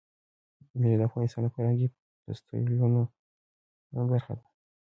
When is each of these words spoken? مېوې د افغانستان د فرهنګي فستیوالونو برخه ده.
مېوې 0.79 0.97
د 0.99 1.01
افغانستان 1.09 1.41
د 1.43 1.47
فرهنګي 1.55 1.87
فستیوالونو 2.23 3.01
برخه 4.11 4.33
ده. 4.39 4.45